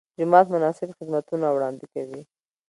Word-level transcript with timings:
جومات 0.17 0.47
مناسب 0.55 0.89
خدمتونه 0.99 1.47
وړاندې 1.51 1.85
کړي. 1.93 2.21